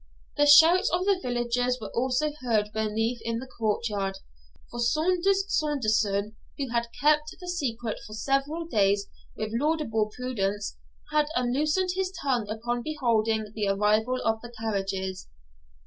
[0.35, 4.17] The shouts of the villagers were also heard beneath in the court yard;
[4.71, 10.75] for Saunders Saunderson, who had kept the secret for several days with laudable prudence,
[11.11, 15.27] had unloosed his tongue upon beholding the arrival of the carriages.